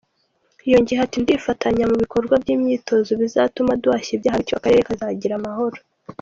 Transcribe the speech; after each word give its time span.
Yongeyeho 0.71 1.03
ati 1.05 1.17
”Nidufatanya 1.19 1.83
mu 1.89 1.95
bikorwa 2.03 2.33
by’imyitozo 2.43 3.11
bizatuma 3.21 3.79
duhashya 3.81 4.13
ibyaha, 4.15 4.39
bityo 4.39 4.55
akarere 4.57 4.87
kazagira 4.89 5.33
amahoro. 5.37 5.77